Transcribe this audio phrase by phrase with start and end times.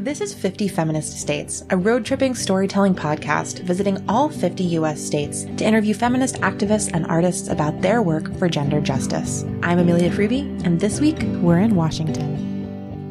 [0.00, 5.44] This is 50 Feminist States, a road tripping storytelling podcast visiting all 50 US states
[5.58, 9.44] to interview feminist activists and artists about their work for gender justice.
[9.62, 12.34] I'm Amelia Freebie, and this week we're in Washington.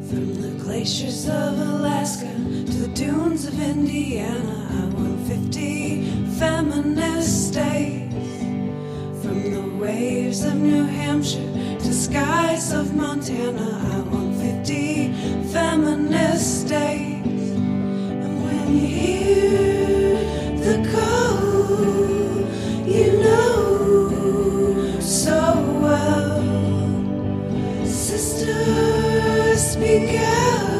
[0.08, 6.06] From the glaciers of Alaska to the dunes of Indiana, I want 50
[6.40, 8.16] feminist states.
[9.22, 17.26] From the waves of New Hampshire to skies of Montana, I want 50 feminist states.
[17.26, 20.14] And when you hear
[20.58, 21.82] the call,
[22.86, 25.40] you know so
[25.82, 26.40] well.
[27.84, 30.70] Sisters, speak out.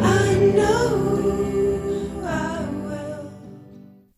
[0.00, 3.32] I know I will.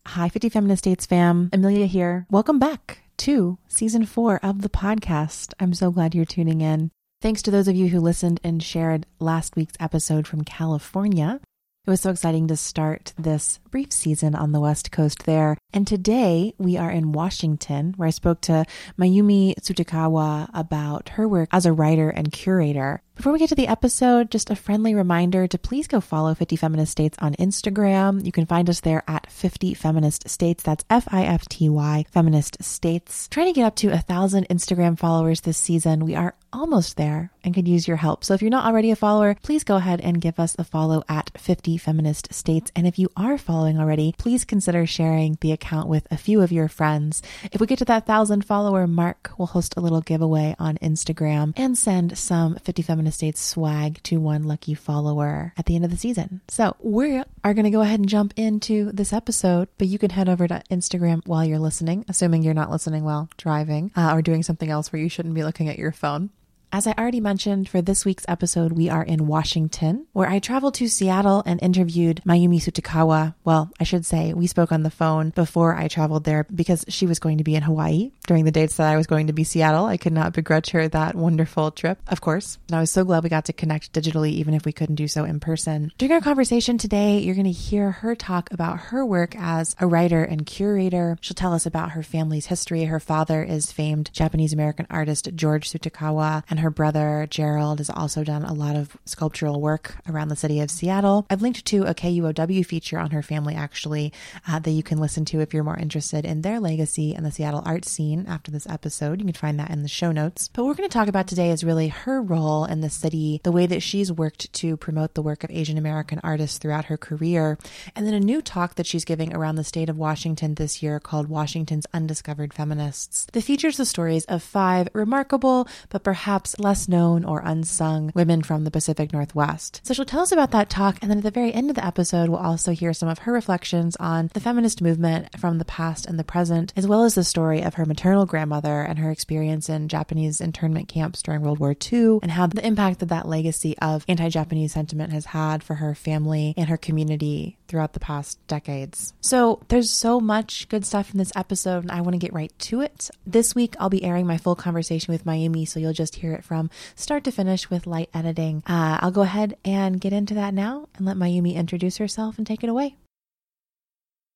[0.07, 1.49] Hi, 50 Feminist States fam.
[1.51, 2.27] Amelia here.
[2.29, 5.53] Welcome back to season four of the podcast.
[5.59, 6.91] I'm so glad you're tuning in.
[7.25, 11.39] Thanks to those of you who listened and shared last week's episode from California.
[11.87, 15.57] It was so exciting to start this brief season on the West Coast there.
[15.73, 18.65] And today we are in Washington, where I spoke to
[18.99, 23.01] Mayumi Tsutakawa about her work as a writer and curator.
[23.15, 26.57] Before we get to the episode, just a friendly reminder to please go follow 50
[26.57, 28.25] Feminist States on Instagram.
[28.25, 30.61] You can find us there at 50 Feminist States.
[30.61, 33.29] That's F I F T Y Feminist States.
[33.29, 36.03] Trying to get up to a thousand Instagram followers this season.
[36.03, 38.23] We are almost there and could use your help.
[38.23, 41.03] So if you're not already a follower, please go ahead and give us a follow
[41.07, 42.71] at 50 Feminist States.
[42.75, 46.51] And if you are following already, please consider sharing the account with a few of
[46.51, 47.21] your friends.
[47.51, 51.53] If we get to that thousand follower mark, we'll host a little giveaway on Instagram
[51.55, 55.91] and send some 50 Feminist States swag to one lucky follower at the end of
[55.91, 56.41] the season.
[56.47, 60.11] So we are going to go ahead and jump into this episode, but you can
[60.11, 64.21] head over to Instagram while you're listening, assuming you're not listening while driving uh, or
[64.21, 66.29] doing something else where you shouldn't be looking at your phone.
[66.75, 70.73] As I already mentioned, for this week's episode, we are in Washington, where I traveled
[70.73, 73.33] to Seattle and interviewed Mayumi Tsutakawa.
[73.45, 77.05] Well, I should say we spoke on the phone before I traveled there because she
[77.05, 79.45] was going to be in Hawaii during the dates that I was going to be
[79.45, 79.85] Seattle.
[79.85, 82.57] I could not begrudge her that wonderful trip, of course.
[82.67, 85.07] And I was so glad we got to connect digitally, even if we couldn't do
[85.07, 85.93] so in person.
[85.97, 89.87] During our conversation today, you're going to hear her talk about her work as a
[89.87, 91.17] writer and curator.
[91.21, 92.83] She'll tell us about her family's history.
[92.83, 98.23] Her father is famed Japanese American artist George Tsutakawa, and her brother Gerald has also
[98.23, 101.25] done a lot of sculptural work around the city of Seattle.
[101.29, 104.13] I've linked to a KUOW feature on her family, actually,
[104.47, 107.31] uh, that you can listen to if you're more interested in their legacy and the
[107.31, 109.19] Seattle art scene after this episode.
[109.19, 110.49] You can find that in the show notes.
[110.53, 113.41] But what we're going to talk about today is really her role in the city,
[113.43, 116.97] the way that she's worked to promote the work of Asian American artists throughout her
[116.97, 117.57] career,
[117.95, 120.99] and then a new talk that she's giving around the state of Washington this year
[120.99, 123.27] called Washington's Undiscovered Feminists.
[123.33, 128.63] That features the stories of five remarkable, but perhaps less known or unsung women from
[128.63, 129.81] the Pacific Northwest.
[129.83, 131.85] So she'll tell us about that talk, and then at the very end of the
[131.85, 136.05] episode, we'll also hear some of her reflections on the feminist movement from the past
[136.05, 139.69] and the present, as well as the story of her maternal grandmother and her experience
[139.69, 143.77] in Japanese internment camps during World War II, and how the impact that that legacy
[143.79, 148.39] of anti Japanese sentiment has had for her family and her community throughout the past
[148.47, 149.13] decades.
[149.21, 152.53] So there's so much good stuff in this episode, and I want to get right
[152.59, 153.09] to it.
[153.25, 156.43] This week, I'll be airing my full conversation with Mayumi, so you'll just hear it
[156.43, 158.63] from start to finish with light editing.
[158.67, 162.45] Uh, I'll go ahead and get into that now and let Mayumi introduce herself and
[162.45, 162.95] take it away.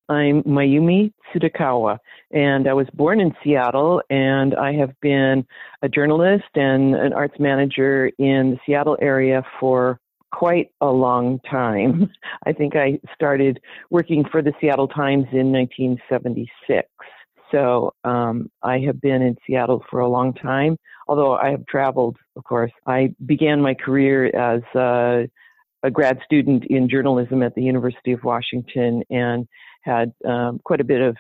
[0.10, 2.00] I'm Mayumi Tsutakawa,
[2.32, 5.46] and I was born in Seattle, and I have been
[5.84, 10.00] a journalist and an arts manager in the Seattle area for
[10.32, 12.10] quite a long time.
[12.46, 13.60] I think I started
[13.92, 16.88] working for the Seattle Times in 1976.
[17.52, 20.78] So um, I have been in Seattle for a long time,
[21.10, 22.72] although I have traveled, of course.
[22.86, 25.28] I began my career as a,
[25.82, 29.48] a grad student in journalism at the University of Washington and
[29.82, 31.18] had um, quite a bit of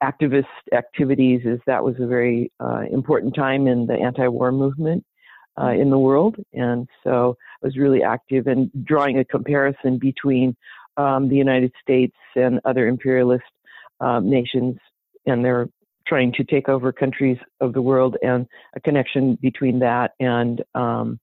[0.00, 5.04] activist activities as that was a very uh, important time in the anti-war movement
[5.60, 6.36] uh, in the world.
[6.52, 10.56] And so I was really active in drawing a comparison between
[10.96, 13.42] um, the United States and other imperialist
[14.00, 14.76] um, nations
[15.26, 15.68] and their
[16.06, 21.18] trying to take over countries of the world and a connection between that and um,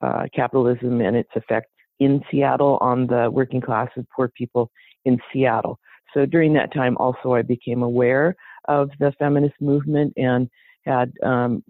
[0.00, 1.68] uh, capitalism and its effect
[2.00, 4.70] in Seattle on the working class and poor people
[5.04, 5.78] in Seattle.
[6.14, 8.36] So during that time, also, I became aware
[8.68, 10.48] of the feminist movement and
[10.84, 11.64] had um,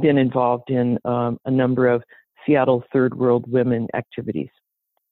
[0.00, 2.02] been involved in um, a number of
[2.46, 4.50] Seattle third world women activities.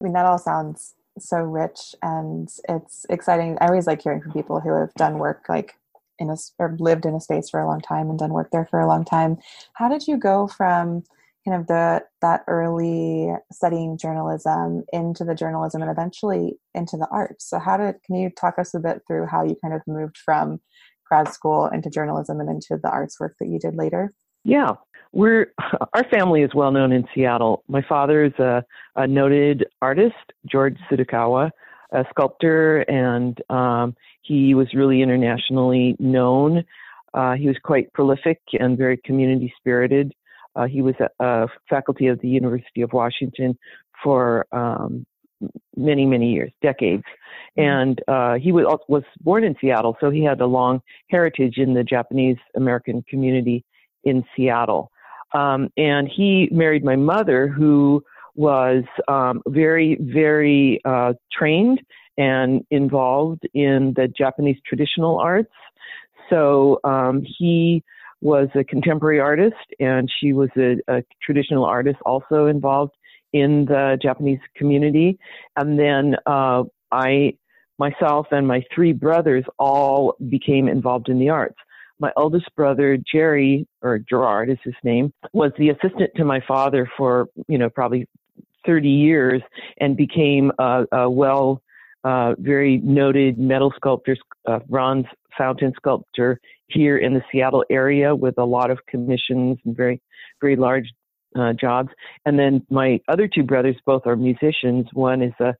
[0.00, 3.58] I mean, that all sounds so rich and it's exciting.
[3.60, 5.75] I always like hearing from people who have done work like
[6.22, 8.66] in a or lived in a space for a long time and done work there
[8.70, 9.36] for a long time.
[9.74, 11.04] How did you go from
[11.46, 17.48] kind of the that early studying journalism into the journalism and eventually into the arts.
[17.48, 20.19] So how did can you talk us a bit through how you kind of moved
[20.24, 20.60] from
[21.08, 24.14] grad school into journalism and into the arts work that you did later?
[24.44, 24.72] Yeah,
[25.12, 25.52] we're
[25.94, 27.64] our family is well known in Seattle.
[27.68, 28.64] My father is a,
[28.96, 30.14] a noted artist,
[30.46, 31.50] George Tsutakawa,
[31.92, 36.64] a sculptor, and um, he was really internationally known.
[37.14, 40.12] Uh, he was quite prolific and very community spirited.
[40.54, 43.56] Uh, he was a, a, faculty of the University of Washington
[44.02, 45.06] for um,
[45.76, 47.04] many, many years, decades.
[47.58, 47.60] Mm-hmm.
[47.60, 50.80] And uh, he was, was born in Seattle, so he had a long
[51.10, 53.64] heritage in the Japanese American community
[54.04, 54.90] in Seattle.
[55.34, 58.02] Um, and he married my mother, who
[58.34, 61.80] was um, very, very uh, trained
[62.19, 65.53] and involved in the Japanese traditional arts.
[66.31, 67.82] So um, he
[68.20, 72.93] was a contemporary artist, and she was a, a, traditional artist also involved
[73.32, 75.19] in the Japanese community.
[75.56, 76.62] And then uh,
[76.93, 77.37] I,
[77.79, 81.56] myself, and my three brothers all became involved in the arts.
[81.99, 86.88] My oldest brother, Jerry, or Gerard is his name, was the assistant to my father
[86.97, 88.06] for, you know, probably
[88.67, 89.43] 30 years
[89.79, 91.61] and became a, a well,
[92.04, 94.16] uh, very noted metal sculptor,
[94.46, 95.06] uh, bronze
[95.37, 100.00] fountain sculptor here in the Seattle area with a lot of commissions and very,
[100.40, 100.90] very large
[101.38, 101.88] uh, jobs.
[102.26, 104.87] And then my other two brothers both are musicians.
[104.93, 105.54] One is a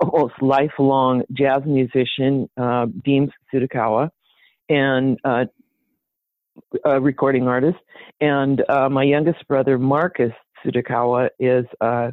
[0.00, 4.10] almost lifelong jazz musician, uh, Deems Tsutakawa,
[4.68, 5.44] and uh,
[6.84, 7.78] a recording artist.
[8.20, 10.32] And uh, my youngest brother, Marcus
[10.64, 12.12] Tsutakawa, is uh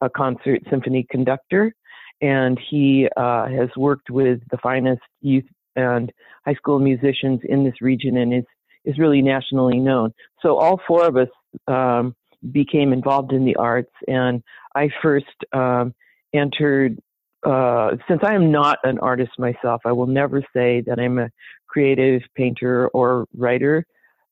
[0.00, 1.74] a concert symphony conductor.
[2.20, 5.44] And he uh, has worked with the finest youth
[5.76, 6.12] and
[6.44, 8.44] high school musicians in this region and is,
[8.84, 10.12] is really nationally known.
[10.42, 11.28] So all four of us
[11.66, 12.14] um,
[12.52, 13.92] became involved in the arts.
[14.08, 14.42] And
[14.74, 15.94] I first um,
[16.34, 16.98] entered,
[17.46, 21.30] uh, since I am not an artist myself, I will never say that I'm a
[21.66, 23.86] creative painter or writer.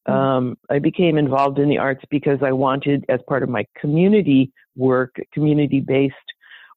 [0.09, 0.19] Mm-hmm.
[0.19, 4.53] Um, I became involved in the arts because I wanted, as part of my community
[4.77, 6.15] work, community based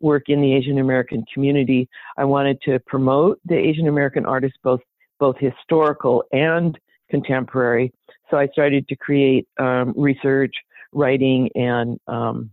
[0.02, 1.88] work in the Asian American community,
[2.18, 4.82] I wanted to promote the Asian American artists, both
[5.20, 6.78] both historical and
[7.10, 7.94] contemporary.
[8.30, 10.54] So I started to create um, research
[10.94, 12.50] writing and um,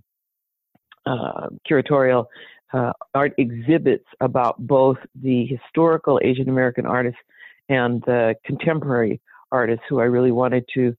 [1.07, 2.27] uh, curatorial
[2.73, 7.21] uh, art exhibits about both the historical Asian American artists
[7.69, 10.95] and the contemporary artists who I really wanted to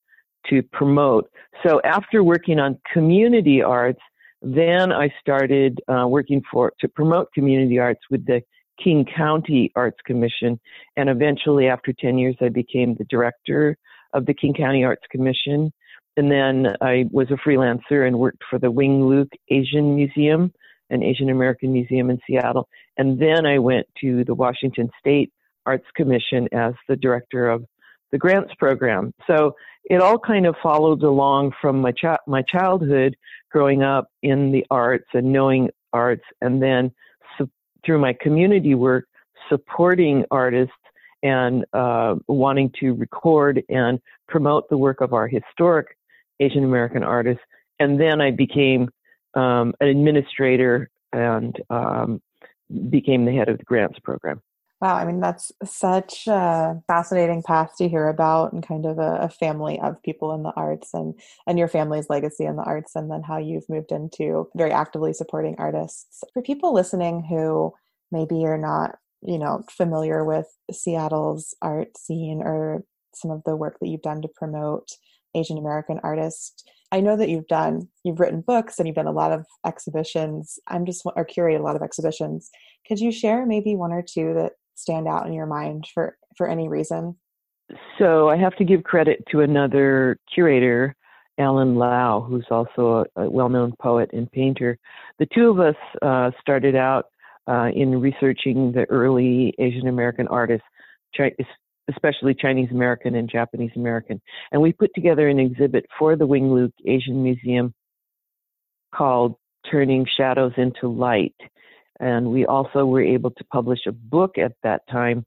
[0.50, 1.30] to promote.
[1.66, 4.00] So after working on community arts,
[4.42, 8.42] then I started uh, working for to promote community arts with the
[8.82, 10.60] King County Arts Commission,
[10.96, 13.78] and eventually, after 10 years, I became the director
[14.14, 15.72] of the King County Arts Commission.
[16.18, 20.52] And then I was a freelancer and worked for the Wing Luke Asian Museum,
[20.90, 22.68] an Asian American museum in Seattle.
[22.98, 25.32] And then I went to the Washington State
[25.66, 27.64] Arts Commission as the director of
[28.12, 29.14] the grants program.
[29.28, 33.16] So it all kind of followed along from my chi- my childhood,
[33.52, 36.92] growing up in the arts and knowing arts, and then
[37.38, 37.50] su-
[37.86, 39.06] through my community work,
[39.50, 40.74] supporting artists
[41.24, 45.98] and uh, wanting to record and promote the work of our historic
[46.40, 47.44] Asian American artists.
[47.80, 48.90] And then I became
[49.34, 52.22] um, an administrator and um,
[52.90, 54.42] became the head of the grants program.
[54.82, 59.24] Wow, I mean, that's such a fascinating path to hear about and kind of a,
[59.24, 62.96] a, family of people in the arts and, and your family's legacy in the arts,
[62.96, 66.24] and then how you've moved into very actively supporting artists.
[66.34, 67.74] For people listening who
[68.10, 73.80] maybe are not, you know, familiar with Seattle's art scene or some of the work
[73.82, 74.92] that you've done to promote
[75.36, 76.64] Asian American artists.
[76.92, 80.58] I know that you've done, you've written books and you've done a lot of exhibitions.
[80.68, 82.50] I'm just, or curated a lot of exhibitions.
[82.88, 86.48] Could you share maybe one or two that stand out in your mind for, for
[86.48, 87.16] any reason?
[87.98, 90.96] So I have to give credit to another curator,
[91.38, 94.78] Alan Lau, who's also a, a well known poet and painter.
[95.20, 97.06] The two of us uh, started out
[97.48, 100.68] uh, in researching the early Asian American artists,
[101.90, 104.22] especially Chinese American and Japanese American.
[104.52, 107.74] And we put together an exhibit for the Wing Luke Asian Museum
[108.94, 109.36] called
[109.70, 111.36] Turning Shadows into Light.
[112.00, 115.26] And we also were able to publish a book at that time,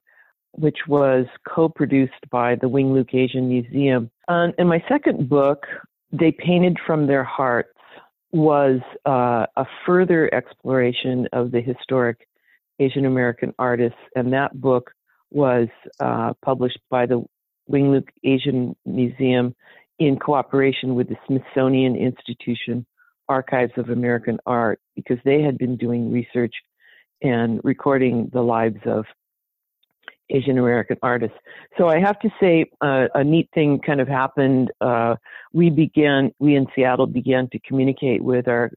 [0.53, 4.11] which was co produced by the Wing Luke Asian Museum.
[4.29, 5.67] Um, and my second book,
[6.13, 7.69] They Painted from Their Hearts,
[8.33, 12.27] was uh, a further exploration of the historic
[12.79, 13.99] Asian American artists.
[14.17, 14.91] And that book
[15.31, 15.69] was
[16.01, 17.25] uh, published by the
[17.67, 19.55] Wing Luke Asian Museum
[19.99, 22.87] in cooperation with the Smithsonian Institution
[23.39, 26.55] Archives of American Art because they had been doing research
[27.23, 29.05] and recording the lives of
[30.37, 31.39] Asian American artists.
[31.77, 34.67] So I have to say, uh, a neat thing kind of happened.
[34.81, 35.15] Uh,
[35.53, 38.71] we began, we in Seattle began to communicate with our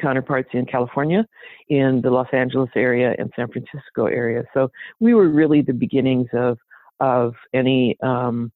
[0.00, 1.22] counterparts in California,
[1.68, 4.42] in the Los Angeles area and San Francisco area.
[4.54, 6.58] So we were really the beginnings of
[7.00, 8.52] of any um,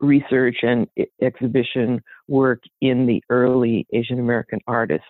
[0.00, 0.86] research and
[1.20, 5.06] exhibition work in the early Asian American artists.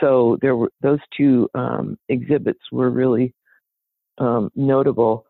[0.00, 3.34] So there were those two um, exhibits were really
[4.18, 5.26] um, notable.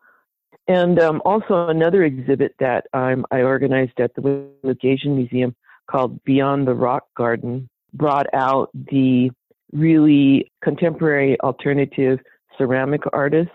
[0.67, 5.55] And um, also another exhibit that I organized at the Asian Museum
[5.89, 9.31] called Beyond the Rock Garden brought out the
[9.71, 12.19] really contemporary alternative
[12.57, 13.51] ceramic artists.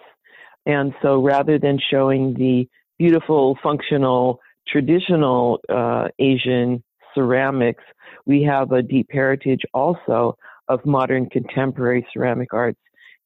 [0.67, 6.83] And so rather than showing the beautiful, functional, traditional uh, Asian
[7.15, 7.85] ceramics,
[8.27, 10.37] we have a deep heritage also
[10.69, 12.81] of modern contemporary ceramic arts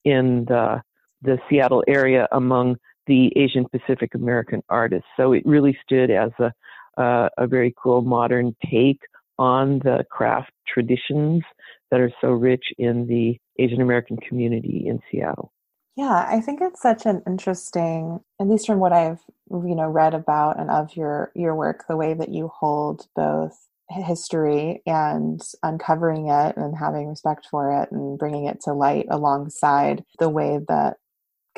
[0.04, 0.82] in the,
[1.22, 2.76] the Seattle area among
[3.06, 5.08] the Asian Pacific American artists.
[5.16, 6.52] So it really stood as a,
[7.00, 9.00] uh, a very cool modern take
[9.38, 11.42] on the craft traditions
[11.90, 15.52] that are so rich in the Asian American community in Seattle.
[15.96, 20.14] Yeah, I think it's such an interesting, at least from what I've you know read
[20.14, 26.28] about and of your your work, the way that you hold both history and uncovering
[26.28, 30.96] it and having respect for it and bringing it to light alongside the way that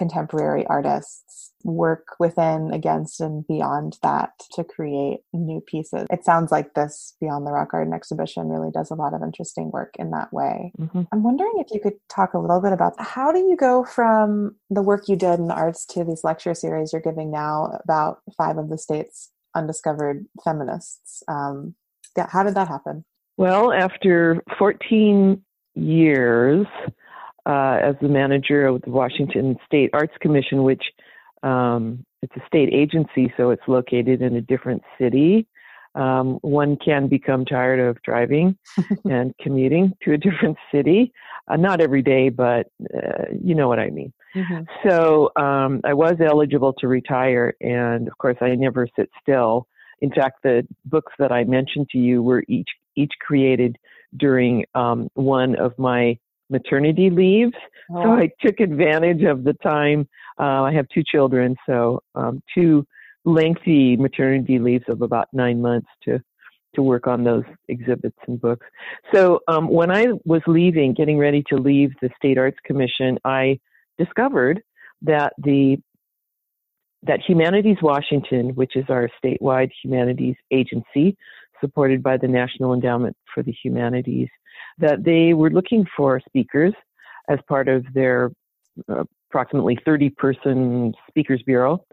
[0.01, 6.07] contemporary artists work within, against, and beyond that to create new pieces.
[6.11, 9.71] It sounds like this Beyond the Rock Garden exhibition really does a lot of interesting
[9.71, 10.73] work in that way.
[10.79, 11.03] Mm-hmm.
[11.13, 14.57] I'm wondering if you could talk a little bit about how do you go from
[14.71, 18.21] the work you did in the arts to these lecture series you're giving now about
[18.39, 21.23] five of the state's undiscovered feminists.
[21.29, 21.75] Um,
[22.21, 23.05] yeah, how did that happen?
[23.37, 25.43] Well, after 14
[25.75, 26.67] years,
[27.47, 30.83] uh, as the manager of the Washington State Arts Commission, which
[31.43, 35.47] um, it's a state agency, so it's located in a different city.
[35.95, 38.57] Um, one can become tired of driving
[39.05, 41.13] and commuting to a different city.
[41.49, 44.13] Uh, not every day, but uh, you know what I mean.
[44.37, 44.89] Mm-hmm.
[44.89, 49.67] So um, I was eligible to retire, and of course, I never sit still.
[50.01, 53.77] In fact, the books that I mentioned to you were each each created
[54.17, 57.55] during um, one of my maternity leaves.
[57.93, 58.03] Oh.
[58.03, 60.09] So I took advantage of the time.
[60.39, 62.87] Uh, I have two children, so um, two
[63.25, 66.21] lengthy maternity leaves of about nine months to
[66.75, 68.65] to work on those exhibits and books.
[69.13, 73.59] So um, when I was leaving, getting ready to leave the State Arts Commission, I
[73.99, 74.63] discovered
[75.03, 75.79] that the
[77.03, 81.17] that Humanities Washington, which is our statewide humanities agency,
[81.61, 84.29] supported by the National Endowment for the Humanities,
[84.79, 86.75] that they were looking for speakers
[87.29, 88.33] as part of their
[88.89, 91.85] uh, approximately 30 person speakers bureau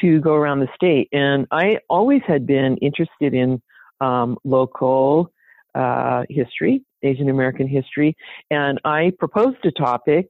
[0.00, 1.08] to go around the state.
[1.12, 3.60] And I always had been interested in
[4.00, 5.30] um, local
[5.74, 8.16] uh, history, Asian American history,
[8.50, 10.28] and I proposed a topic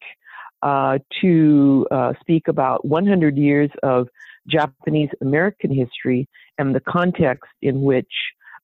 [0.64, 4.09] uh, to uh, speak about 100 years of
[4.49, 6.26] Japanese American history
[6.59, 8.11] and the context in which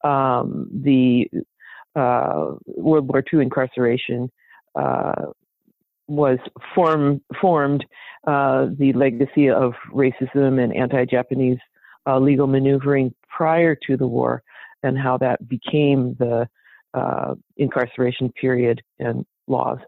[0.02, 1.28] um, the
[1.94, 4.30] uh, World War II incarceration
[4.74, 5.26] uh,
[6.08, 6.38] was
[6.74, 7.84] form, formed
[8.26, 11.58] uh, the legacy of racism and anti-Japanese
[12.06, 14.42] uh, legal maneuvering prior to the war,
[14.82, 16.48] and how that became the
[16.94, 19.78] uh, incarceration period and laws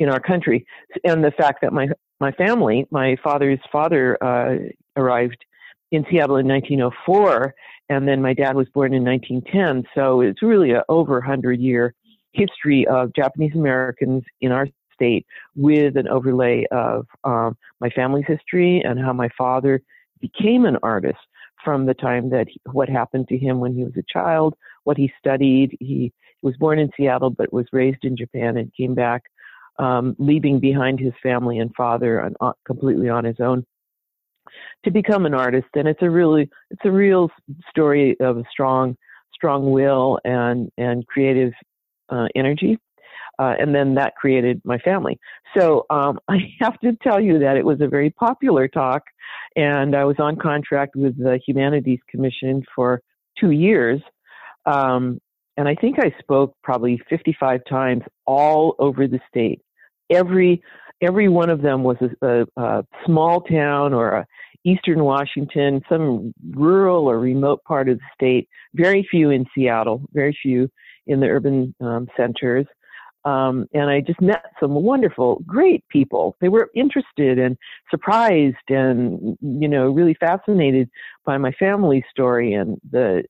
[0.00, 0.66] in our country,
[1.04, 1.88] and the fact that my
[2.18, 4.56] my family, my father's father, uh,
[4.96, 5.44] arrived
[5.92, 7.54] in Seattle in 1904
[7.90, 9.84] and then my dad was born in 1910.
[9.94, 11.92] So it's really a over 100 year
[12.32, 15.26] history of Japanese Americans in our state
[15.56, 19.82] with an overlay of um, my family's history and how my father
[20.20, 21.18] became an artist
[21.64, 24.54] from the time that he, what happened to him when he was a child,
[24.84, 25.76] what he studied.
[25.80, 29.24] He was born in Seattle but was raised in Japan and came back,
[29.78, 33.64] um, leaving behind his family and father on, uh, completely on his own
[34.84, 35.68] to become an artist.
[35.74, 37.30] And it's a really it's a real
[37.68, 38.96] story of a strong
[39.34, 41.52] strong will and and creative
[42.10, 42.78] uh, energy
[43.40, 45.18] uh, and then that created my family.
[45.56, 49.02] So um, i have to tell you that it was a very popular talk
[49.56, 53.00] and i was on contract with the humanities commission for
[53.38, 54.00] two years
[54.66, 55.18] um,
[55.60, 59.60] and i think i spoke probably 55 times all over the state
[60.10, 60.62] every
[61.02, 64.26] every one of them was a, a, a small town or a
[64.64, 70.36] eastern Washington, some rural or remote part of the state, very few in Seattle, very
[70.42, 70.70] few
[71.06, 72.66] in the urban um, centers.
[73.24, 76.36] Um, and I just met some wonderful, great people.
[76.40, 77.56] They were interested and
[77.90, 80.88] surprised and, you know, really fascinated
[81.26, 83.24] by my family story and the,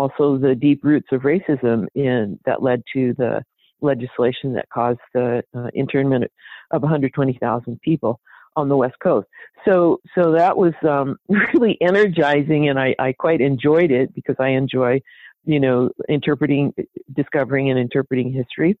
[0.00, 3.42] also the deep roots of racism in that led to the
[3.82, 6.24] legislation that caused the uh, internment
[6.70, 8.18] of 120,000 people
[8.56, 9.28] on the West Coast.
[9.66, 14.48] So, so that was um, really energizing, and I, I quite enjoyed it because I
[14.48, 15.02] enjoy,
[15.44, 16.72] you know, interpreting,
[17.14, 18.78] discovering, and interpreting history.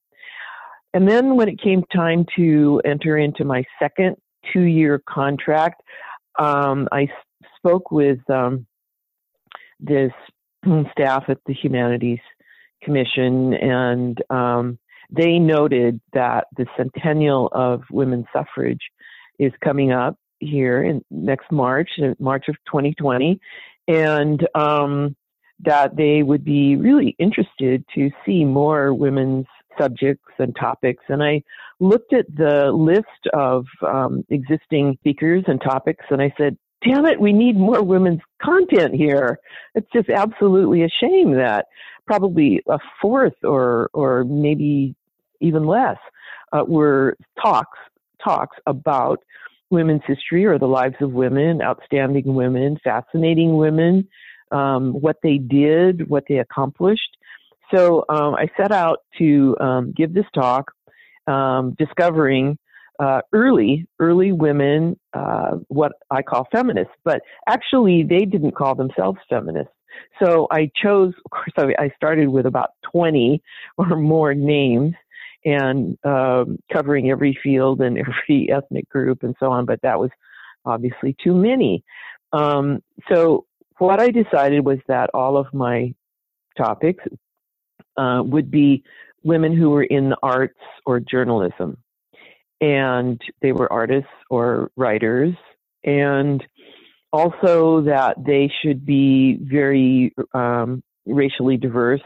[0.94, 4.16] And then when it came time to enter into my second
[4.52, 5.82] two-year contract,
[6.38, 7.08] um, I
[7.58, 8.66] spoke with um,
[9.78, 10.12] this
[10.92, 12.20] staff at the Humanities
[12.82, 14.78] Commission, and um,
[15.10, 18.80] they noted that the centennial of women's suffrage
[19.38, 23.38] is coming up here in next March, March of 2020,
[23.88, 25.16] and um,
[25.60, 29.46] that they would be really interested to see more women's
[29.78, 31.04] subjects and topics.
[31.08, 31.42] And I
[31.80, 37.20] looked at the list of um, existing speakers and topics, and I said, damn it,
[37.20, 39.38] we need more women's content here.
[39.74, 41.66] It's just absolutely a shame that
[42.06, 44.94] probably a fourth or or maybe
[45.40, 45.98] even less
[46.52, 47.78] uh, were talks
[48.22, 49.20] talks about
[49.70, 54.06] women's history or the lives of women, outstanding women, fascinating women,
[54.50, 57.16] um, what they did, what they accomplished.
[57.72, 60.72] So um, I set out to um, give this talk,
[61.28, 62.58] um, discovering
[63.00, 69.18] uh, early, early women, uh, what I call feminists, but actually they didn't call themselves
[69.28, 69.72] feminists.
[70.22, 73.42] So I chose, of course, I started with about 20
[73.78, 74.94] or more names
[75.46, 80.10] and um, covering every field and every ethnic group and so on, but that was
[80.66, 81.82] obviously too many.
[82.34, 83.46] Um, so
[83.78, 85.94] what I decided was that all of my
[86.58, 87.02] topics
[87.96, 88.84] uh, would be
[89.22, 91.78] women who were in the arts or journalism
[92.60, 95.34] and they were artists or writers,
[95.84, 96.44] and
[97.12, 102.02] also that they should be very um, racially diverse,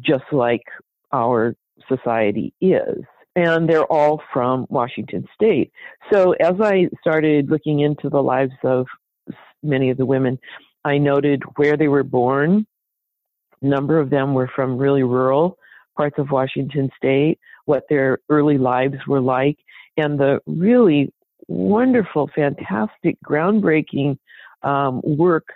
[0.00, 0.62] just like
[1.12, 1.54] our
[1.88, 3.04] society is.
[3.34, 5.72] And they're all from Washington State.
[6.12, 8.86] So as I started looking into the lives of
[9.62, 10.38] many of the women,
[10.84, 12.66] I noted where they were born.
[13.62, 15.58] A number of them were from really rural
[15.96, 19.58] parts of Washington State, what their early lives were like,
[19.96, 21.12] and the really
[21.48, 24.18] wonderful, fantastic, groundbreaking
[24.62, 25.48] um, work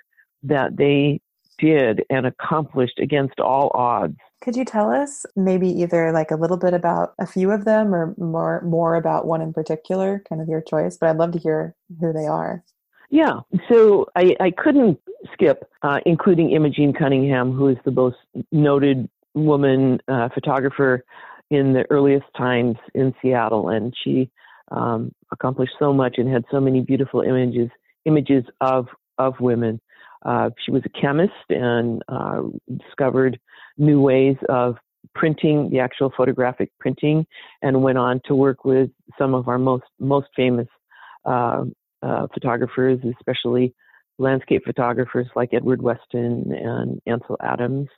[0.42, 1.20] that they
[1.58, 4.16] did and accomplished against all odds.
[4.42, 7.94] Could you tell us maybe either like a little bit about a few of them
[7.94, 11.38] or more more about one in particular, kind of your choice, but I'd love to
[11.38, 12.64] hear who they are.
[13.10, 14.98] Yeah, so I, I couldn't
[15.32, 18.16] skip uh, including Imogen Cunningham, who is the most
[18.50, 21.04] noted woman uh, photographer
[21.52, 24.30] in the earliest times in Seattle, and she
[24.70, 27.68] um, accomplished so much and had so many beautiful images
[28.04, 28.86] images of
[29.18, 29.80] of women.
[30.24, 32.42] Uh, she was a chemist and uh,
[32.78, 33.38] discovered
[33.76, 34.76] new ways of
[35.14, 37.26] printing the actual photographic printing,
[37.60, 40.68] and went on to work with some of our most most famous
[41.24, 41.64] uh,
[42.02, 43.74] uh photographers, especially
[44.18, 47.88] landscape photographers like Edward Weston and Ansel Adams.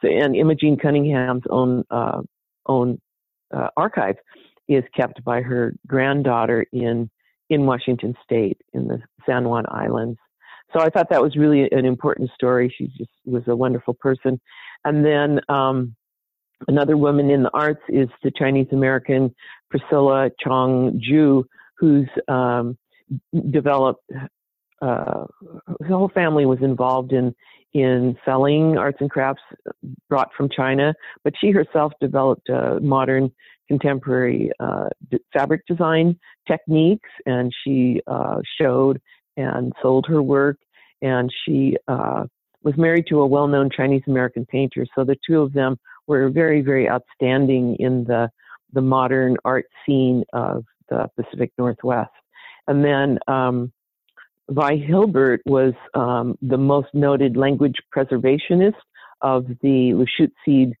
[0.00, 2.22] So, and Imogen Cunningham's own uh,
[2.68, 3.00] own
[3.54, 4.16] uh, archive
[4.68, 7.10] is kept by her granddaughter in
[7.50, 10.18] in Washington State in the San Juan Islands.
[10.72, 12.72] So I thought that was really an important story.
[12.76, 14.38] She just was a wonderful person.
[14.84, 15.96] And then um,
[16.66, 19.34] another woman in the arts is the Chinese American
[19.70, 21.44] Priscilla Chong Jue,
[21.78, 22.76] who's um,
[23.50, 24.04] developed.
[24.80, 25.24] Uh,
[25.80, 27.34] the whole family was involved in
[27.74, 29.42] in selling arts and crafts
[30.08, 32.48] brought from China, but she herself developed
[32.80, 33.30] modern
[33.68, 34.88] contemporary uh,
[35.34, 38.98] fabric design techniques, and she uh, showed
[39.36, 40.56] and sold her work.
[41.02, 42.24] And she uh,
[42.62, 46.62] was married to a well-known Chinese American painter, so the two of them were very,
[46.62, 48.30] very outstanding in the
[48.72, 52.10] the modern art scene of the Pacific Northwest.
[52.66, 53.72] And then um,
[54.50, 58.74] Vi Hilbert was um, the most noted language preservationist
[59.20, 60.72] of the Lushootseed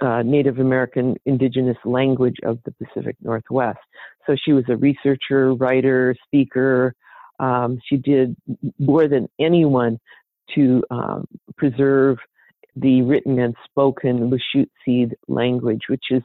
[0.00, 3.78] uh, Native American indigenous language of the Pacific Northwest.
[4.26, 6.94] So she was a researcher, writer, speaker.
[7.38, 8.36] Um, she did
[8.78, 10.00] more than anyone
[10.54, 12.18] to um, preserve
[12.74, 16.22] the written and spoken Lushootseed language, which is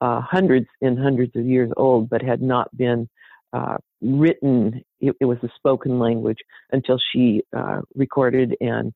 [0.00, 3.08] uh, hundreds and hundreds of years old, but had not been
[3.52, 6.38] uh, written it, it was a spoken language
[6.72, 8.92] until she uh, recorded and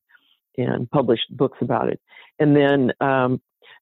[0.57, 1.99] and published books about it.
[2.39, 3.41] And then um,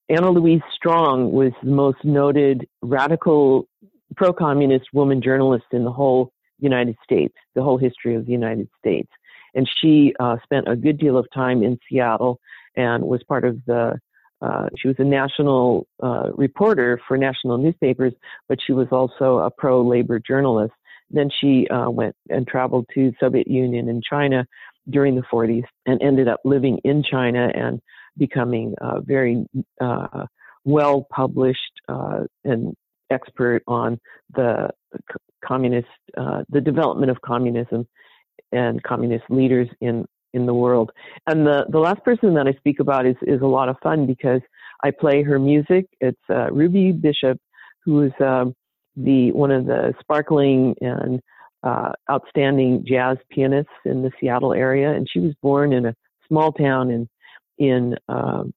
[0.09, 3.67] Anna Louise Strong was the most noted radical
[4.15, 9.09] pro-communist woman journalist in the whole United States, the whole history of the United States.
[9.53, 12.39] And she uh, spent a good deal of time in Seattle
[12.75, 13.99] and was part of the
[14.41, 18.11] uh, she was a national uh, reporter for national newspapers,
[18.49, 20.73] but she was also a pro-labor journalist.
[21.09, 24.45] Then she uh, went and traveled to Soviet Union and China
[24.89, 27.79] during the 40s and ended up living in China and
[28.17, 29.45] becoming a very
[29.79, 30.25] uh,
[30.65, 32.75] well published uh, and
[33.09, 33.99] expert on
[34.35, 34.69] the
[35.45, 35.87] communist,
[36.17, 37.87] uh, the development of communism
[38.51, 40.91] and communist leaders in in the world.
[41.27, 44.07] And the, the last person that I speak about is, is a lot of fun
[44.07, 44.41] because
[44.83, 45.85] I play her music.
[46.01, 47.39] It's uh, Ruby Bishop,
[47.85, 48.55] who is um,
[48.95, 51.21] the one of the sparkling and
[51.63, 55.95] uh, outstanding jazz pianists in the Seattle area, and she was born in a
[56.27, 57.09] small town in
[57.57, 58.53] in um,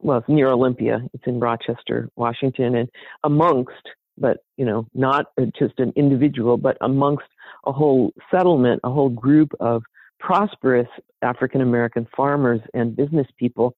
[0.00, 1.00] well, it's near Olympia.
[1.14, 2.88] It's in Rochester, Washington, and
[3.24, 3.72] amongst,
[4.18, 5.26] but you know, not
[5.58, 7.26] just an individual, but amongst
[7.64, 9.82] a whole settlement, a whole group of
[10.20, 10.88] prosperous
[11.22, 13.74] African American farmers and business people.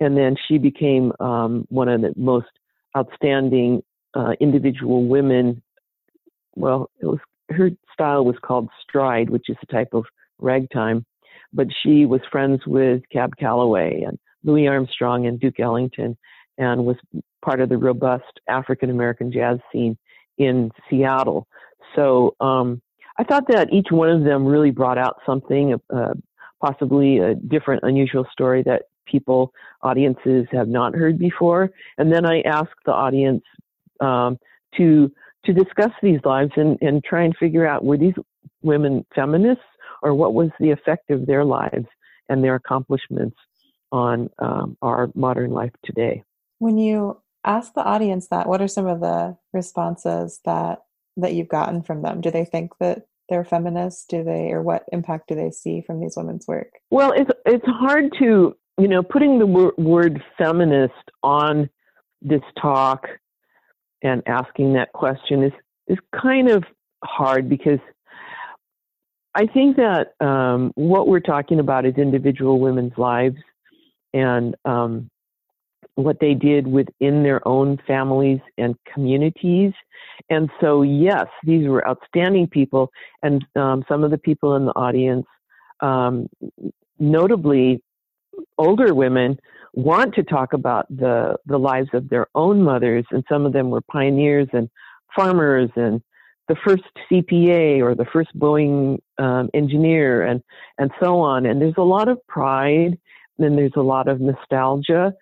[0.00, 2.48] And then she became um, one of the most
[2.96, 3.82] outstanding
[4.14, 5.62] uh, individual women.
[6.54, 7.18] Well, it was
[7.50, 10.04] her style was called stride, which is a type of
[10.38, 11.04] ragtime.
[11.52, 16.16] But she was friends with Cab Calloway and Louis Armstrong and Duke Ellington,
[16.58, 16.96] and was
[17.44, 19.98] part of the robust African American jazz scene
[20.38, 21.46] in Seattle.
[21.94, 22.80] So um,
[23.18, 26.14] I thought that each one of them really brought out something, uh,
[26.60, 31.70] possibly a different, unusual story that people, audiences have not heard before.
[31.98, 33.42] And then I asked the audience
[34.00, 34.38] um,
[34.76, 35.10] to
[35.44, 38.14] to discuss these lives and, and try and figure out were these
[38.62, 39.64] women feminists
[40.02, 41.86] or what was the effect of their lives
[42.28, 43.36] and their accomplishments
[43.90, 46.22] on um, our modern life today.
[46.58, 50.82] When you ask the audience that, what are some of the responses that
[51.18, 52.20] that you've gotten from them?
[52.20, 54.06] Do they think that they're feminists?
[54.06, 56.70] Do they, or what impact do they see from these women's work?
[56.90, 61.68] Well, it's it's hard to you know putting the wor- word feminist on
[62.22, 63.06] this talk
[64.02, 65.52] and asking that question is
[65.88, 66.64] is kind of
[67.04, 67.80] hard because
[69.34, 73.36] I think that um, what we're talking about is individual women's lives
[74.12, 75.10] and um,
[75.94, 79.72] what they did within their own families and communities.
[80.28, 82.90] And so, yes, these were outstanding people,
[83.22, 85.26] and um, some of the people in the audience,
[85.80, 86.28] um,
[86.98, 87.82] notably
[88.58, 89.38] older women,
[89.72, 93.70] want to talk about the the lives of their own mothers, and some of them
[93.70, 94.68] were pioneers and
[95.14, 96.02] farmers and
[96.48, 100.42] the first CPA or the first Boeing um, engineer and
[100.78, 101.46] and so on.
[101.46, 102.98] And there's a lot of pride
[103.38, 105.12] and there's a lot of nostalgia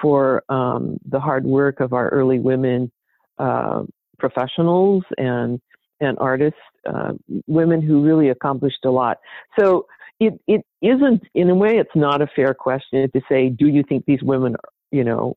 [0.00, 2.90] for um, the hard work of our early women
[3.38, 3.82] uh,
[4.18, 5.60] professionals and
[6.00, 7.12] and artists, uh,
[7.48, 9.18] women who really accomplished a lot.
[9.58, 9.86] So
[10.20, 13.82] it it isn't in a way it's not a fair question to say do you
[13.88, 14.56] think these women
[14.90, 15.36] you know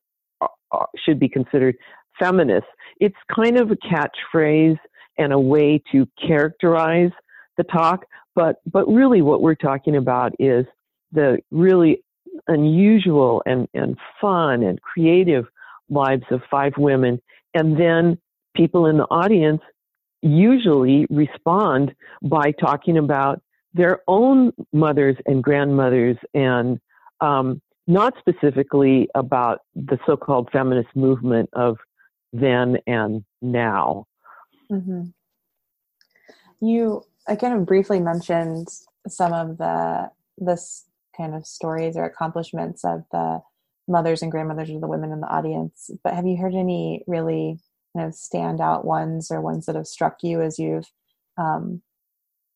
[0.72, 1.76] are, should be considered
[2.18, 2.68] feminists.
[3.00, 4.78] It's kind of a catchphrase
[5.18, 7.10] and a way to characterize
[7.56, 10.64] the talk, but but really what we're talking about is
[11.12, 12.02] the really
[12.48, 15.44] unusual and, and fun and creative
[15.90, 17.20] lives of five women.
[17.54, 18.18] And then
[18.56, 19.60] people in the audience
[20.22, 23.42] usually respond by talking about
[23.74, 26.80] their own mothers and grandmothers and
[27.20, 31.78] um, not specifically about the so called feminist movement of
[32.32, 34.06] then and now.
[34.70, 35.04] Mm-hmm.
[36.60, 38.68] You, I kind of briefly mentioned
[39.08, 40.84] some of the this
[41.16, 43.42] kind of stories or accomplishments of the
[43.88, 45.90] mothers and grandmothers or the women in the audience.
[46.02, 47.58] But have you heard any really
[47.94, 50.90] kind of standout ones or ones that have struck you as you've
[51.36, 51.82] um,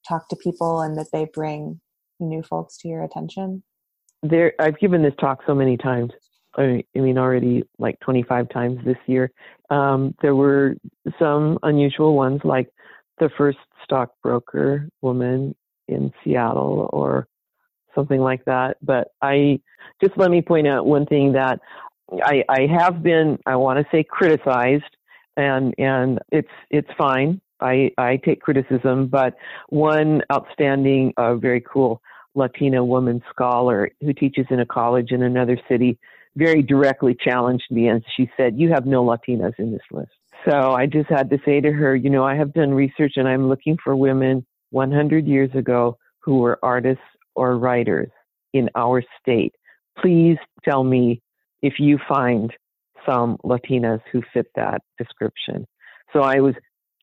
[0.06, 1.80] talked to people and that they bring
[2.20, 3.62] new folks to your attention?
[4.22, 6.12] There, I've given this talk so many times.
[6.58, 9.30] I mean, already like 25 times this year.
[9.68, 10.76] Um, there were
[11.18, 12.70] some unusual ones, like
[13.18, 15.54] the first stockbroker woman
[15.88, 17.28] in Seattle, or
[17.94, 18.78] something like that.
[18.80, 19.60] But I
[20.02, 21.60] just let me point out one thing that
[22.22, 24.84] I, I have been, I want to say, criticized,
[25.36, 27.40] and and it's it's fine.
[27.60, 29.34] I I take criticism, but
[29.68, 32.00] one outstanding, uh, very cool
[32.34, 35.98] Latina woman scholar who teaches in a college in another city
[36.36, 40.12] very directly challenged me, and she said, "You have no Latinas in this list."
[40.44, 43.26] So I just had to say to her, you know, I have done research and
[43.26, 47.02] I'm looking for women 100 years ago who were artists
[47.34, 48.10] or writers
[48.52, 49.54] in our state.
[49.98, 51.20] Please tell me
[51.62, 52.52] if you find
[53.04, 55.66] some Latinas who fit that description.
[56.12, 56.54] So I was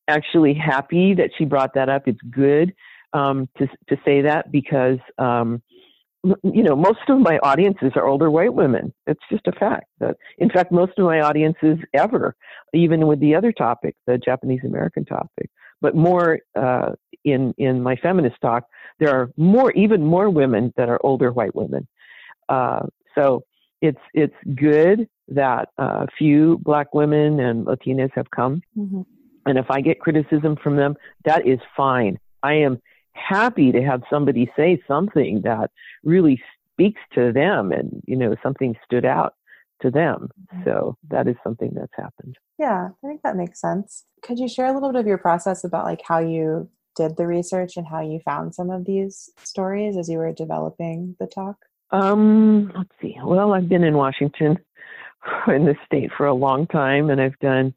[0.08, 2.08] actually happy that she brought that up.
[2.08, 2.74] It's good
[3.14, 5.62] um, to to say that because um,
[6.24, 8.94] you know most of my audiences are older white women.
[9.08, 9.88] It's just a fact.
[10.00, 12.36] That, in fact, most of my audiences ever,
[12.74, 15.50] even with the other topic, the Japanese American topic,
[15.82, 16.92] but more uh,
[17.24, 18.66] in in my feminist talk,
[19.00, 21.88] there are more even more women that are older white women.
[22.50, 22.86] Uh,
[23.16, 23.44] so
[23.82, 28.62] it's it's good that uh, few black women and Latinas have come.
[28.78, 29.02] Mm-hmm.
[29.46, 32.20] And if I get criticism from them, that is fine.
[32.42, 32.82] I am
[33.14, 35.72] happy to have somebody say something that
[36.04, 39.36] really speaks to them and, you know, something stood out
[39.82, 40.30] to them.
[40.54, 40.64] Mm-hmm.
[40.64, 42.38] So that is something that's happened.
[42.58, 44.06] Yeah, I think that makes sense.
[44.22, 47.28] Could you share a little bit of your process about like how you did the
[47.28, 51.58] research and how you found some of these stories as you were developing the talk?
[51.92, 53.16] Um, let's see.
[53.24, 54.58] Well, I've been in Washington
[55.48, 57.74] in the state for a long time, and I've done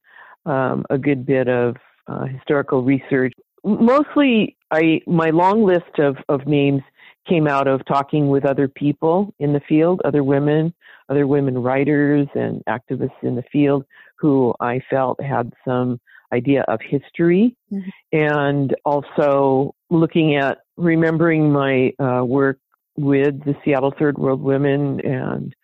[0.46, 3.32] um, a good bit of uh, historical research.
[3.64, 6.82] Mostly, I my long list of, of names
[7.28, 10.72] came out of talking with other people in the field, other women,
[11.08, 13.84] other women writers and activists in the field
[14.16, 16.00] who I felt had some
[16.32, 17.88] idea of history, mm-hmm.
[18.12, 22.58] and also looking at remembering my uh, work
[22.96, 25.54] with the Seattle Third World Women and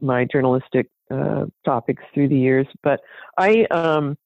[0.00, 3.00] my journalistic uh, topics through the years, but
[3.38, 4.16] I um,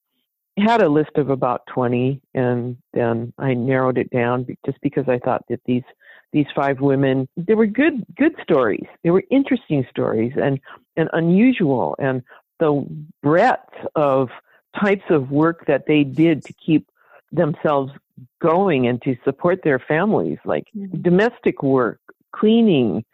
[0.59, 5.19] had a list of about 20, and then I narrowed it down just because I
[5.19, 5.85] thought that these
[6.33, 8.87] these five women they were good good stories.
[9.03, 10.61] They were interesting stories and
[10.97, 12.23] and unusual, and
[12.61, 12.87] the
[13.23, 14.29] breadth of
[14.79, 16.89] types of work that they did to keep
[17.33, 17.93] themselves
[18.41, 21.01] going and to support their families, like mm-hmm.
[21.03, 22.01] domestic work,
[22.33, 23.05] cleaning,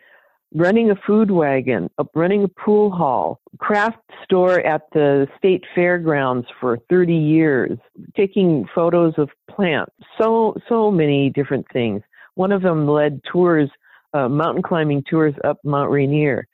[0.57, 6.79] running a food wagon, running a pool hall, craft store at the state fairgrounds for
[6.89, 7.79] 30 years,
[8.17, 12.03] taking photos of plants, so so many different things.
[12.35, 13.69] One of them led tours,
[14.15, 16.49] uh, mountain climbing tours up Mount Rainier.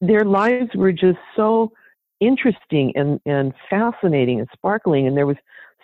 [0.00, 1.72] Their lives were just so
[2.20, 5.36] interesting and, and fascinating and sparkling, and there was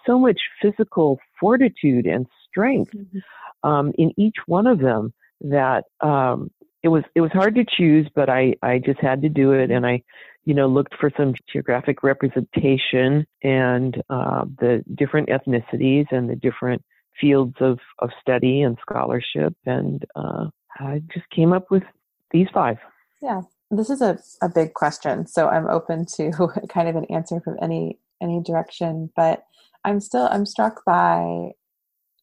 [0.06, 3.68] so much physical fortitude and strength mm-hmm.
[3.68, 6.50] um, in each one of them that um,
[6.84, 9.70] it was it was hard to choose, but I I just had to do it,
[9.70, 10.02] and I
[10.44, 16.84] you know looked for some geographic representation and uh, the different ethnicities and the different
[17.18, 21.84] fields of of study and scholarship, and uh, I just came up with
[22.32, 22.76] these five.
[23.22, 26.30] Yeah, this is a, a big question, so I'm open to
[26.68, 29.44] kind of an answer from any any direction, but
[29.86, 31.52] I'm still I'm struck by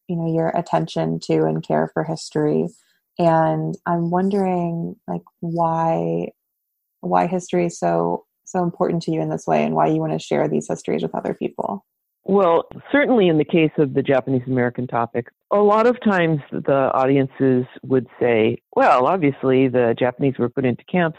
[0.08, 2.67] you know your attention to and care for history
[3.19, 6.28] and i'm wondering like why
[7.02, 10.13] why history is so so important to you in this way and why you want
[10.13, 11.86] to share these histories with other people?
[12.24, 16.91] Well certainly in the case of the japanese american topic a lot of times the
[16.93, 21.17] audiences would say well obviously the japanese were put into camps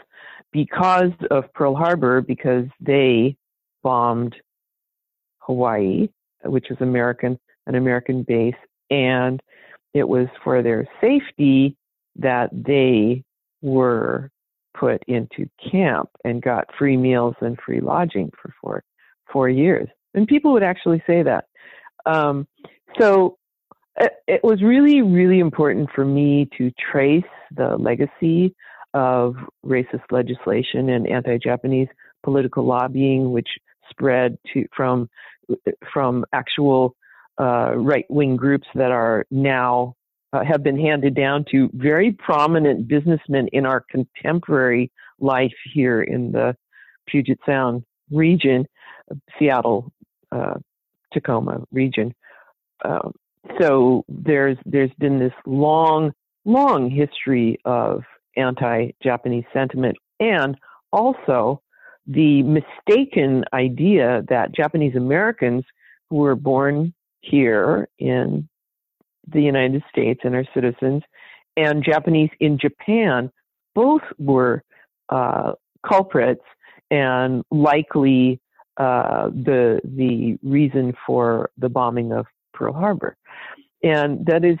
[0.53, 3.35] because of pearl harbor because they
[3.83, 4.35] bombed
[5.39, 6.07] hawaii
[6.45, 8.55] which was american an american base
[8.89, 9.41] and
[9.93, 11.75] it was for their safety
[12.15, 13.23] that they
[13.61, 14.29] were
[14.77, 18.83] put into camp and got free meals and free lodging for four
[19.31, 19.87] four years.
[20.13, 21.45] And people would actually say that.
[22.05, 22.47] Um,
[22.99, 23.37] so
[23.99, 27.23] it, it was really, really important for me to trace
[27.55, 28.55] the legacy
[28.93, 31.87] of racist legislation and anti-Japanese
[32.23, 33.49] political lobbying, which
[33.89, 35.09] spread to from
[35.91, 36.95] from actual
[37.39, 39.95] uh, right-wing groups that are now
[40.33, 46.31] uh, have been handed down to very prominent businessmen in our contemporary life here in
[46.31, 46.55] the
[47.07, 48.65] Puget Sound region,
[49.37, 49.91] Seattle,
[50.31, 50.55] uh,
[51.13, 52.13] Tacoma region.
[52.83, 53.09] Uh,
[53.59, 56.11] so there's there's been this long,
[56.45, 58.03] long history of
[58.35, 60.57] anti-Japanese sentiment, and
[60.91, 61.61] also
[62.07, 65.63] the mistaken idea that Japanese Americans
[66.09, 68.49] who were born here in
[69.27, 71.03] the United States and our citizens,
[71.57, 73.31] and Japanese in Japan
[73.75, 74.63] both were
[75.09, 75.53] uh,
[75.87, 76.43] culprits
[76.91, 78.39] and likely
[78.77, 83.15] uh, the the reason for the bombing of Pearl Harbor,
[83.83, 84.57] and that is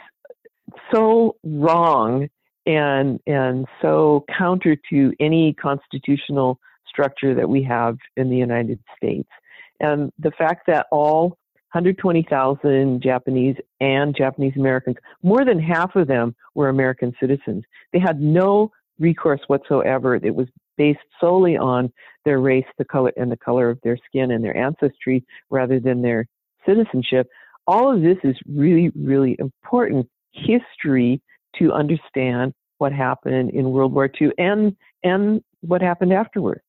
[0.93, 2.29] so wrong
[2.65, 9.29] and and so counter to any constitutional structure that we have in the United States.
[9.79, 11.37] And the fact that all
[11.73, 17.63] 120,000 Japanese and Japanese Americans, more than half of them were American citizens.
[17.91, 20.15] They had no recourse whatsoever.
[20.15, 21.91] It was based solely on
[22.25, 26.01] their race, the color, and the color of their skin and their ancestry rather than
[26.01, 26.27] their
[26.65, 27.27] citizenship.
[27.65, 31.21] All of this is really, really important history
[31.57, 36.61] to understand what happened in World War II and and what happened afterwards.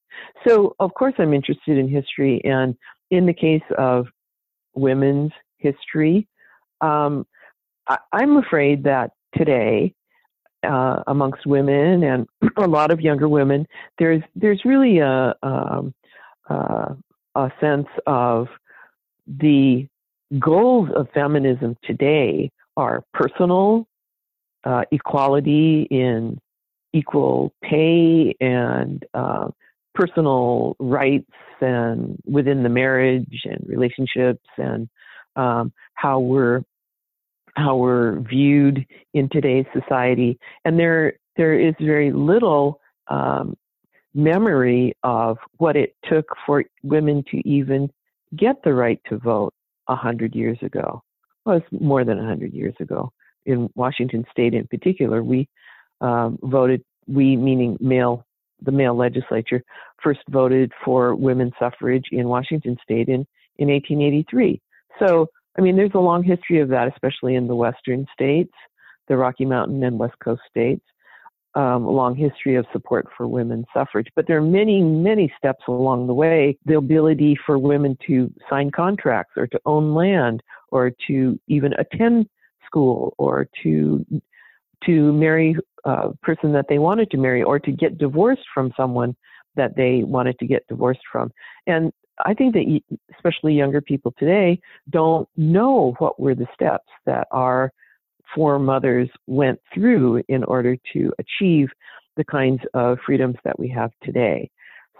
[0.46, 2.74] So, of course, I'm interested in history, and
[3.10, 4.06] in the case of
[4.74, 6.26] women's history,
[6.80, 7.26] um,
[7.88, 9.94] I, am afraid that today,
[10.62, 13.66] uh, amongst women and a lot of younger women,
[13.98, 15.94] there's there's really a um,
[16.48, 16.94] uh,
[17.34, 18.48] a sense of
[19.26, 19.86] the
[20.38, 23.86] goals of feminism today are personal
[24.64, 26.40] uh, equality in
[26.92, 29.48] equal pay and uh,
[29.94, 31.30] personal rights
[31.60, 34.88] and within the marriage and relationships and
[35.36, 36.62] um, how we're
[37.56, 40.38] how we're viewed in today's society.
[40.64, 43.56] And there there is very little um,
[44.14, 47.90] memory of what it took for women to even
[48.36, 49.54] get the right to vote
[49.88, 51.02] a hundred years ago.
[51.44, 53.12] Well more than a hundred years ago.
[53.46, 55.48] In Washington State in particular we
[56.00, 58.24] um, voted we meaning male
[58.64, 59.62] the male legislature
[60.02, 63.26] first voted for women's suffrage in Washington state in,
[63.58, 64.60] in 1883.
[64.98, 68.52] So, I mean, there's a long history of that, especially in the western states,
[69.08, 70.84] the Rocky Mountain and West Coast states,
[71.54, 74.08] um, a long history of support for women's suffrage.
[74.16, 76.58] But there are many, many steps along the way.
[76.64, 82.28] The ability for women to sign contracts or to own land or to even attend
[82.66, 84.04] school or to
[84.86, 89.14] to marry a person that they wanted to marry or to get divorced from someone
[89.56, 91.30] that they wanted to get divorced from.
[91.66, 91.92] And
[92.24, 92.80] I think that
[93.14, 97.72] especially younger people today don't know what were the steps that our
[98.34, 101.68] foremothers went through in order to achieve
[102.16, 104.50] the kinds of freedoms that we have today.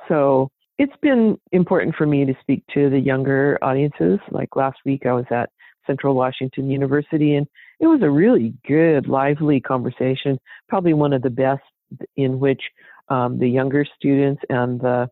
[0.09, 4.19] So it's been important for me to speak to the younger audiences.
[4.31, 5.51] Like last week, I was at
[5.87, 7.47] Central Washington University, and
[7.81, 11.63] it was a really good, lively conversation, probably one of the best
[12.17, 12.63] in which
[13.09, 15.09] um, the younger students and the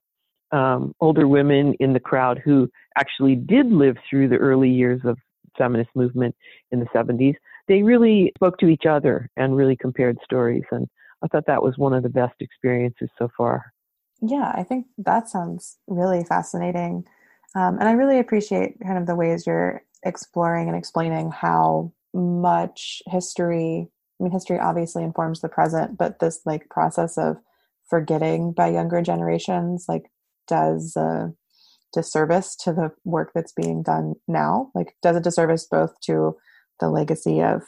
[0.52, 5.16] um, older women in the crowd who actually did live through the early years of
[5.56, 6.35] feminist movement
[6.70, 7.35] in the 70s,
[7.68, 10.64] they really spoke to each other and really compared stories.
[10.70, 10.88] And
[11.22, 13.72] I thought that was one of the best experiences so far.
[14.20, 17.04] Yeah, I think that sounds really fascinating.
[17.54, 23.02] Um, and I really appreciate kind of the ways you're exploring and explaining how much
[23.06, 23.88] history
[24.20, 27.38] I mean history obviously informs the present, but this like process of
[27.88, 30.10] forgetting by younger generations like
[30.46, 31.32] does a
[31.92, 34.70] disservice to the work that's being done now.
[34.74, 36.36] Like does a disservice both to
[36.80, 37.62] the legacy of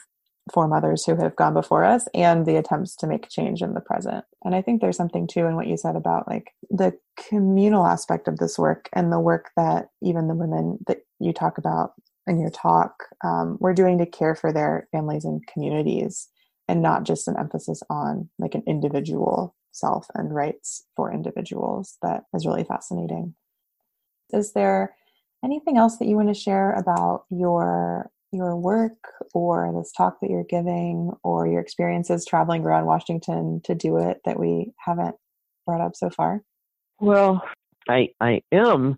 [0.53, 4.23] foremothers who have gone before us and the attempts to make change in the present.
[4.43, 8.27] And I think there's something too in what you said about like the communal aspect
[8.27, 11.93] of this work and the work that even the women that you talk about
[12.27, 16.29] in your talk um, we're doing to care for their families and communities
[16.67, 21.97] and not just an emphasis on like an individual self and rights for individuals.
[22.01, 23.35] That is really fascinating.
[24.31, 24.95] Is there
[25.43, 28.97] anything else that you want to share about your your work
[29.33, 34.19] or this talk that you're giving or your experiences traveling around washington to do it
[34.25, 35.15] that we haven't
[35.65, 36.41] brought up so far?
[36.99, 37.43] Well
[37.87, 38.97] i i am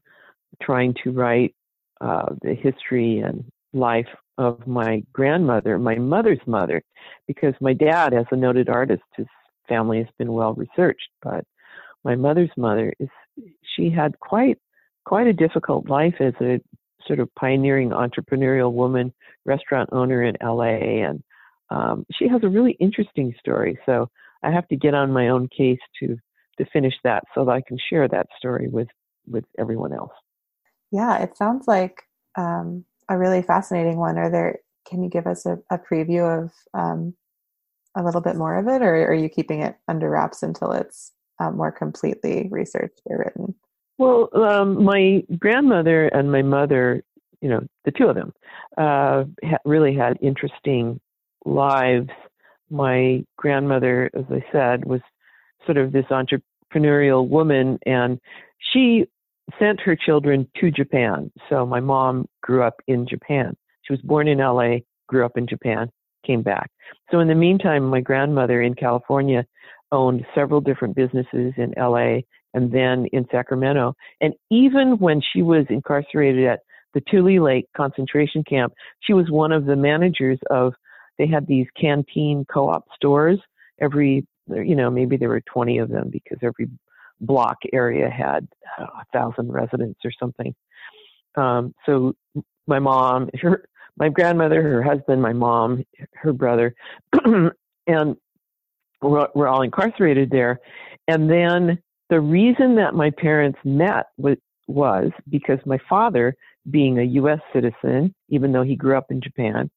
[0.62, 1.54] trying to write
[2.02, 4.08] uh, the history and life
[4.38, 6.82] of my grandmother, my mother's mother,
[7.28, 9.28] because my dad, as a noted artist, his
[9.68, 11.10] family has been well researched.
[11.22, 11.44] But
[12.04, 13.10] my mother's mother is
[13.76, 14.58] she had quite
[15.06, 16.60] quite a difficult life as a
[17.08, 19.14] sort of pioneering entrepreneurial woman,
[19.46, 21.24] restaurant owner in LA, and
[21.70, 23.78] um, she has a really interesting story.
[23.86, 24.10] So
[24.44, 26.18] I have to get on my own case to
[26.58, 28.88] to finish that so that I can share that story with
[29.28, 30.12] with everyone else.
[30.91, 32.04] Yeah, it sounds like
[32.38, 34.17] um, a really fascinating one.
[34.17, 34.60] Are there?
[34.89, 37.13] Can you give us a, a preview of um,
[37.95, 41.12] a little bit more of it, or are you keeping it under wraps until it's
[41.39, 43.55] um, more completely researched or written?
[43.97, 47.03] Well, um, my grandmother and my mother,
[47.41, 48.34] you know, the two of them,
[48.78, 50.99] uh, ha- really had interesting
[51.45, 52.09] lives.
[52.70, 55.01] My grandmother, as I said, was
[55.66, 58.20] sort of this entrepreneurial woman, and
[58.59, 59.07] she
[59.60, 61.32] sent her children to Japan.
[61.50, 63.56] So my mom grew up in Japan.
[63.84, 64.78] She was born in LA,
[65.08, 65.89] grew up in Japan,
[66.26, 66.70] came back.
[67.12, 69.45] So in the meantime, my grandmother in California
[69.91, 72.20] owned several different businesses in LA
[72.54, 73.93] and then in Sacramento.
[74.20, 76.60] And even when she was incarcerated at
[76.93, 80.74] the Tule Lake concentration camp, she was one of the managers of,
[81.18, 83.39] they had these canteen co op stores.
[83.82, 86.68] Every, you know, maybe there were 20 of them because every
[87.22, 88.47] block area had
[88.80, 90.53] a thousand residents or something.
[91.36, 92.13] Um, so
[92.68, 93.63] my mom, her,
[93.97, 96.76] my grandmother, her husband, my mom, her brother,
[97.26, 98.15] and
[99.01, 100.59] we're, we're all incarcerated there.
[101.07, 104.38] And then the reason that my parents met was,
[104.68, 106.36] was because my father,
[106.70, 107.39] being a U.S.
[107.53, 109.70] citizen, even though he grew up in Japan,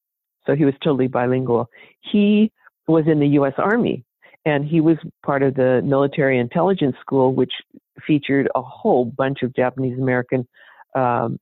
[0.46, 1.68] so he was totally bilingual,
[2.00, 2.50] he
[2.88, 3.52] was in the U.S.
[3.58, 4.04] Army.
[4.50, 7.52] And he was part of the military intelligence school, which
[8.04, 10.44] featured a whole bunch of Japanese American
[10.96, 11.38] um,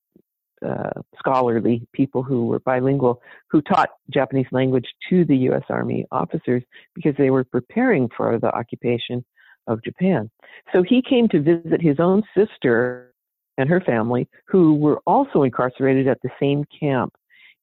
[0.67, 5.63] uh, scholarly people who were bilingual who taught Japanese language to the U.S.
[5.71, 6.63] Army officers
[6.95, 9.25] because they were preparing for the occupation
[9.69, 10.31] of Japan.
[10.75, 13.15] So he came to visit his own sister
[13.57, 17.15] and her family, who were also incarcerated at the same camp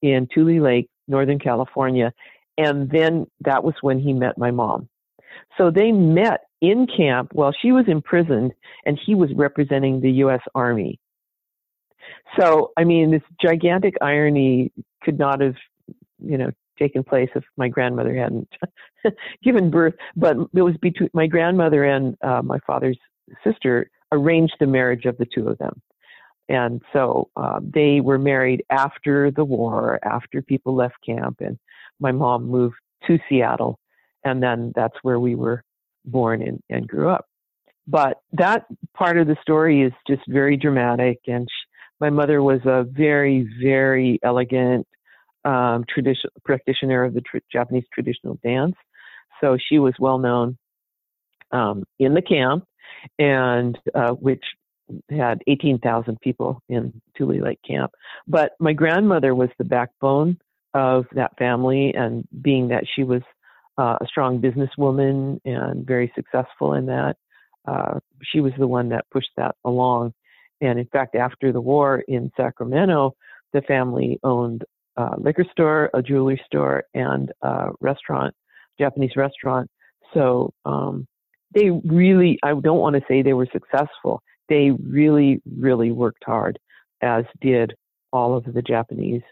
[0.02, 2.12] in Tule Lake, Northern California.
[2.58, 4.90] And then that was when he met my mom.
[5.58, 8.54] So they met in camp while she was imprisoned
[8.86, 10.42] and he was representing the U.S.
[10.54, 11.00] Army.
[12.40, 14.72] So, I mean, this gigantic irony
[15.04, 15.56] could not have,
[16.20, 18.50] you know, taken place if my grandmother hadn't
[19.44, 19.94] given birth.
[20.16, 22.98] But it was between my grandmother and uh, my father's
[23.44, 25.82] sister arranged the marriage of the two of them.
[26.48, 31.58] And so uh, they were married after the war, after people left camp, and
[32.00, 32.76] my mom moved
[33.08, 33.80] to Seattle,
[34.26, 35.64] and then that's where we were
[36.04, 37.26] born and, and grew up.
[37.88, 38.66] But that
[38.96, 41.68] part of the story is just very dramatic, and she,
[42.02, 44.88] my mother was a very, very elegant
[45.46, 45.86] um,
[46.44, 48.76] practitioner of the tr- Japanese traditional dance.
[49.40, 50.58] So she was well known
[51.52, 52.66] um, in the camp,
[53.20, 54.44] and uh, which
[55.10, 57.92] had 18,000 people in Tule Lake Camp.
[58.28, 60.38] But my grandmother was the backbone
[60.74, 63.22] of that family, and being that she was
[63.78, 67.18] uh, a strong businesswoman and very successful in that,
[67.68, 70.14] uh, she was the one that pushed that along.
[70.62, 73.16] And in fact, after the war in Sacramento,
[73.54, 74.64] the family owned
[74.98, 78.34] a liquor store, a jewelry store, and a restaurant,
[78.80, 79.70] Japanese restaurant.
[80.14, 81.06] So um,
[81.54, 84.22] they really, I don't want to say they were successful.
[84.48, 86.60] They really, really worked hard,
[87.02, 87.74] as did
[88.14, 89.24] all of the Japanese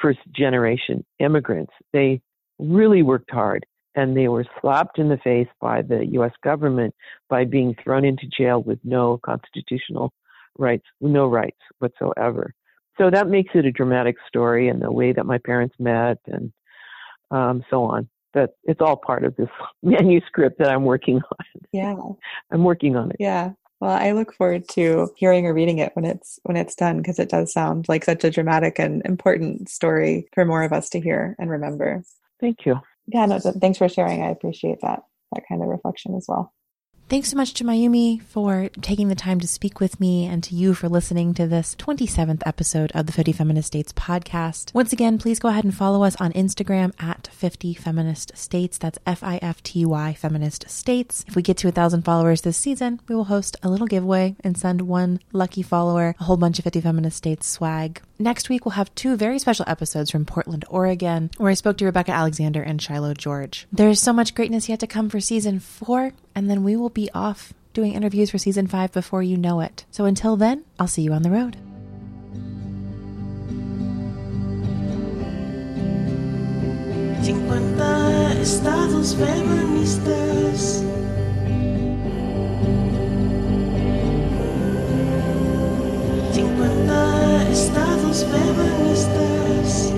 [0.00, 1.72] first generation immigrants.
[1.92, 2.20] They
[2.58, 3.66] really worked hard
[3.98, 6.94] and they were slapped in the face by the US government
[7.28, 10.12] by being thrown into jail with no constitutional
[10.56, 12.54] rights, no rights whatsoever.
[12.96, 16.52] So that makes it a dramatic story and the way that my parents met and
[17.32, 18.08] um, so on.
[18.34, 19.48] That it's all part of this
[19.82, 21.46] manuscript that I'm working on.
[21.72, 21.96] Yeah,
[22.52, 23.16] I'm working on it.
[23.18, 23.52] Yeah.
[23.80, 27.18] Well, I look forward to hearing or reading it when it's when it's done because
[27.18, 31.00] it does sound like such a dramatic and important story for more of us to
[31.00, 32.04] hear and remember.
[32.40, 32.80] Thank you.
[33.08, 34.22] Yeah, no, thanks for sharing.
[34.24, 35.02] I appreciate that
[35.34, 36.54] that kind of reflection as well.
[37.08, 40.54] Thanks so much to Mayumi for taking the time to speak with me and to
[40.54, 44.74] you for listening to this 27th episode of the 50 Feminist States podcast.
[44.74, 48.76] Once again, please go ahead and follow us on Instagram at 50 Feminist States.
[48.76, 51.24] That's F I F T Y Feminist States.
[51.26, 54.36] If we get to a thousand followers this season, we will host a little giveaway
[54.44, 58.02] and send one lucky follower a whole bunch of 50 Feminist States swag.
[58.18, 61.84] Next week, we'll have two very special episodes from Portland, Oregon, where I spoke to
[61.84, 63.66] Rebecca Alexander and Shiloh George.
[63.72, 67.10] There's so much greatness yet to come for season four, and then we will be
[67.12, 69.84] off doing interviews for season five before you know it.
[69.90, 71.56] So until then, I'll see you on the road.
[77.24, 80.84] 50 estados feministas.
[86.32, 89.92] Cincuenta estados feministas.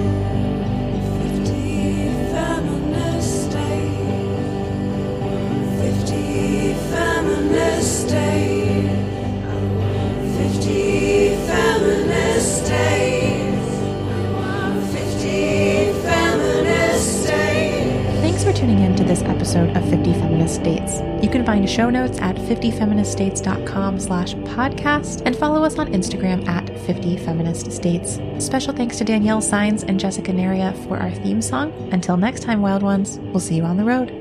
[18.61, 21.01] Tuning in to this episode of 50 Feminist States.
[21.22, 26.68] You can find show notes at 50feministstates.com slash podcast and follow us on Instagram at
[26.81, 28.20] 50 Feminist States.
[28.39, 31.72] Special thanks to Danielle Signs and Jessica Naria for our theme song.
[31.91, 34.19] Until next time, wild ones, we'll see you on the road.